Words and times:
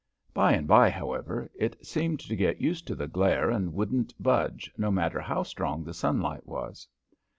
By 0.33 0.53
and 0.53 0.67
by, 0.67 0.89
however, 0.89 1.51
it 1.53 1.85
seemed 1.85 2.21
to 2.21 2.35
get 2.35 2.59
used 2.59 2.87
to 2.87 2.95
the 2.95 3.07
glare 3.07 3.51
and 3.51 3.71
wouldn't 3.71 4.15
budge, 4.19 4.71
no 4.75 4.89
matter 4.89 5.19
how 5.21 5.43
strong 5.43 5.83
the 5.83 5.93
sunlight 5.93 6.47
was. 6.47 6.87